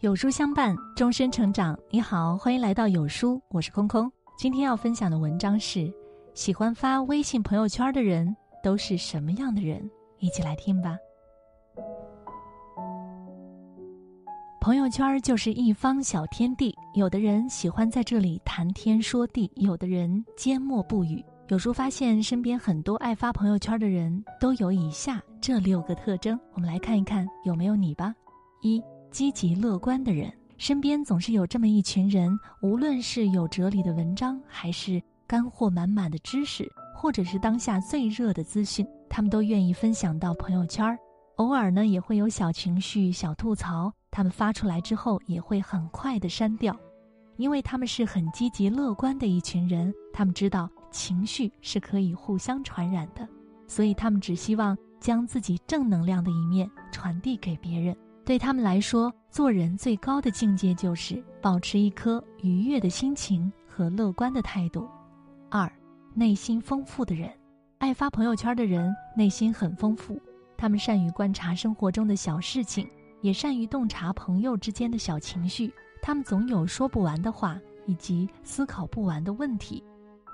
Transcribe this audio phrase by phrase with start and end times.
[0.00, 1.76] 有书相伴，终身成长。
[1.90, 4.08] 你好，欢迎来到有书，我是空空。
[4.38, 5.92] 今天要分享的文章是：
[6.34, 9.90] 喜欢发微信朋友圈的人都是什么样的人？
[10.20, 10.96] 一起来听吧。
[14.60, 21.24] 朋友圈就是一方小天地，有的人喜欢在这里谈天说地，有的人缄默不语。
[21.48, 28.14] 有书发现，身边很多爱发朋友圈的人都有以下这六个特征，我们来看一看有没有你吧。
[28.62, 28.80] 一、
[29.10, 40.96] 积极乐观的人，身边总是有这么一群人，无论是有哲理的文章，还是干货满满的知识，或者是当下最热的资讯，他们都愿意分享到朋友圈。
[41.36, 46.76] 偶尔呢，也会有小情绪、小吐槽，他们发出来之后也会很快的删掉，
[47.36, 50.68] 因为他们是很积极乐观的一群人，他们知道。
[50.90, 53.28] 情绪是可以互相传染的，
[53.66, 57.94] 所以他们只希望将自己正能量的一面传递给别人。
[58.28, 64.86] 对他们来说，做人最高的境界就是保持一颗愉悦的心情和乐观的态度。
[65.48, 65.72] 二，
[66.12, 67.32] 内心丰富的人，
[67.78, 70.20] 爱发朋友圈的人内心很丰富，
[70.58, 72.86] 他们善于观察生活中的小事情，
[73.22, 75.72] 也善于洞察朋友之间的小情绪。
[76.02, 79.82] 他们总有说不完的话，以及思考不完的问题。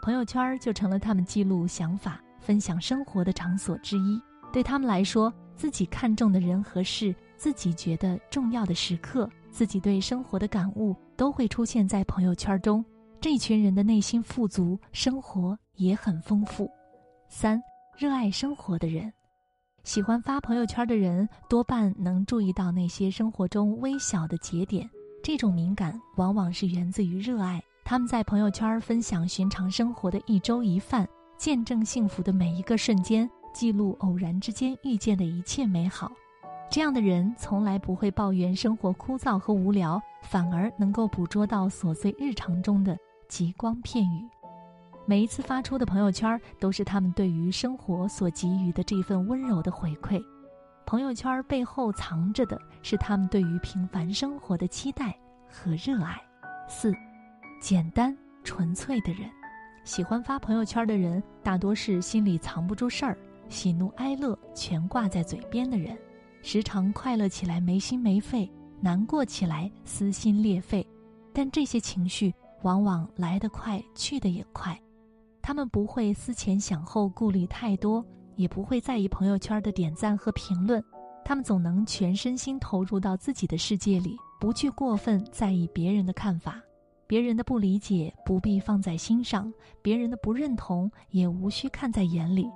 [0.03, 4.21] 朋友圈就成了他们记录想法、分享生活的场所之一。
[4.53, 7.15] 对他们来说，自己看重的人和事，
[7.45, 12.83] 自己觉得重要的时刻，自己对生活的感悟，都会出现在朋友圈中。
[13.21, 16.67] 这群人的内心富足，生活也很丰富。
[17.29, 17.63] 三，
[17.99, 19.13] 热爱生活的人，
[19.83, 24.89] 喜欢发朋友圈的人，多半能注意到那些生活中微小的节点。
[25.23, 27.63] 这种敏感，往往是源自于热爱。
[27.85, 31.07] 他们在朋友圈分享寻常生活的一粥一饭，
[31.37, 36.11] 见证幸福的每一个瞬间，记录偶然之间遇见的一切美好。
[36.71, 42.97] 这样的人从来不会抱怨生活枯燥和无聊，反而能够捕捉到琐碎日常中的
[43.29, 44.29] 极光片语。
[45.07, 50.21] 每一次发出的朋友圈，都是他们对于生活所给予的这份温柔的回馈。
[50.87, 55.17] 朋友圈背后藏着的是他们对于平凡生活的期待
[55.49, 56.21] 和热爱。
[56.69, 56.93] 四。
[57.61, 59.31] 简单纯粹的人，
[59.85, 63.17] 喜欢发朋友圈的人，大多是心里藏不住事儿，
[63.49, 65.97] 喜怒哀乐全挂在嘴边的人，
[66.47, 70.87] 时常快乐起来没心没肺，难过起来撕心裂肺。
[71.33, 74.79] 但这些情绪往往来得快，去得也快。
[75.41, 78.05] 他们不会思前想后，顾虑太多，
[78.37, 80.85] 也不会在意朋友圈的点赞和评论。
[81.25, 86.61] 他们总能全身心投入到自己的世界里，不去过分在意别人的看法。
[87.07, 89.51] 别人的不理解不必放在心上，
[89.81, 92.47] 别人的不认同也无需看在眼里。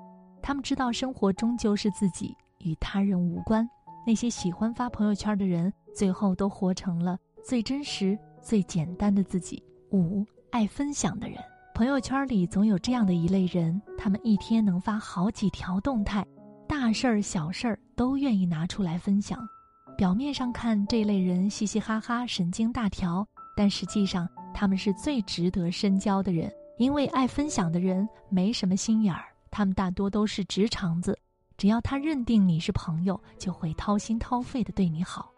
[0.42, 3.66] 他们知道生活终究是自己，与他人无关。
[4.08, 9.62] 那些喜欢发朋友圈的人，最后都活成了最真实、最简单的自己。
[9.90, 11.36] 五爱分享的人，
[11.74, 16.26] 朋友圈里总有这样的一类人，他们一天能发好几条动态，
[16.66, 19.46] 大事儿、小事儿都愿意拿出来分享。
[19.94, 24.26] 表面上看，这类人嘻嘻哈哈、神经大条，但实际上。
[24.54, 31.16] 他们是最值得深交的人，因为爱分享的人没什么心眼儿，他们大多都是直肠子，
[31.58, 35.28] 只要他认定你是朋友，就会掏心掏肺的对你好。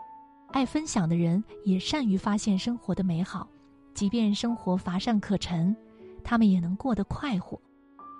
[0.52, 3.48] 爱分享的人也善于发现生活的美好，
[3.94, 5.74] 即便生活乏善可陈，
[6.22, 7.58] 他们也能过得快活。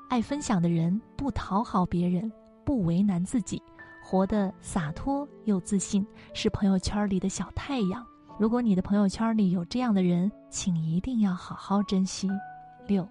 [0.09, 2.33] 爱分享的人不讨好别人，
[2.65, 3.63] 不为难自己，
[4.03, 8.05] 活得洒脱又自信，是朋友圈里的小太阳。
[8.39, 12.31] 如果你的朋友圈里有这样的人，请一定要好好珍惜。
[12.87, 13.07] 六，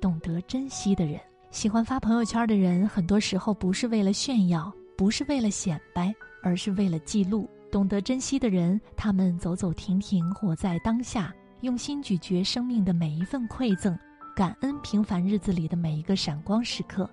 [0.00, 1.20] 懂得珍惜的人，
[1.52, 7.46] 喜欢发朋友圈的人，很多时候不是为了炫耀，不是为了显摆，而是为了记录。
[7.70, 13.96] 懂得珍惜的人，他们走走停停，活在当下，用心咀嚼生命的每一份馈赠，
[14.34, 17.08] 感恩平凡日子里的每一个闪光时刻。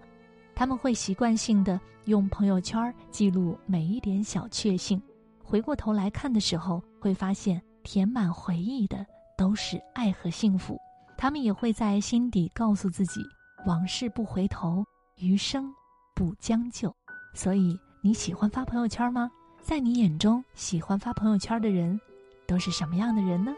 [0.56, 5.02] 他们会习惯性的用朋友圈记录每一点小确幸。
[5.44, 9.06] 回过头来看的时候，会发现填满回忆的
[9.38, 10.80] 都是爱和幸福。
[11.18, 13.22] 他们也会在心底告诉自己：
[13.66, 14.86] 往事不回头，
[15.18, 15.74] 余生
[16.16, 16.94] 不将就。
[17.34, 19.30] 所以你喜欢发朋友圈吗？
[19.62, 22.00] 在你眼中，喜欢发朋友圈的人
[22.48, 23.54] 都是什么样的人呢？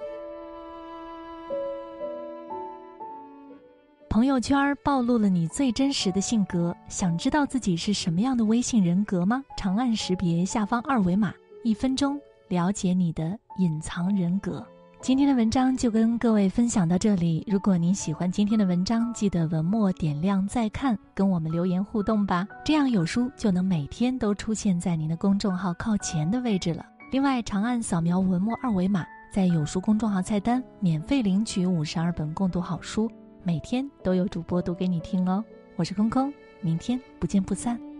[4.09, 6.75] 朋友圈暴露了你最真实的性格。
[6.89, 9.41] 想知道自己是什么样的微信人格吗？
[9.55, 11.33] 长按识别下方二维码。
[11.63, 12.19] 一分钟
[12.49, 14.67] 了解你的隐藏人格。
[15.03, 17.43] 今天的文章就跟各位分享到这里。
[17.47, 22.47] 如果您喜欢今天的文章，记得文末点亮再看，跟我们留言互动吧。
[22.63, 26.85] 这样有书就能每天都出现在您的公众号靠前的位置了。
[27.11, 29.03] 另外，长按扫描文末二维码，
[29.33, 33.09] 在有书公众号菜单免费领取五十二本共读好书，
[33.41, 35.43] 每天都有主播读给你听哦。
[35.77, 36.31] 我是空空，
[36.61, 37.90] 明天不见不散。